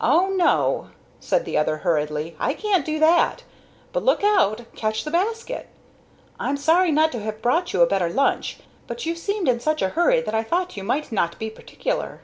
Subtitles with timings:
[0.00, 0.88] "Oh no,"
[1.20, 3.44] said the other, hurriedly, "I can't do that.
[3.92, 4.62] But look out!
[4.74, 5.68] catch the basket.
[6.40, 9.60] I am sorry not to have brought you a better lunch, but you seemed in
[9.60, 12.22] such a hurry that I thought you might not be particular."